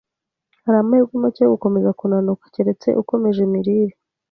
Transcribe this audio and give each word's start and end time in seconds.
Hari 0.63 0.77
amahirwe 0.79 1.13
make 1.23 1.39
yo 1.43 1.53
gukomeza 1.55 1.97
kunanuka, 1.99 2.43
keretse 2.53 2.87
ukomeje 3.01 3.39
imirire 3.47 3.93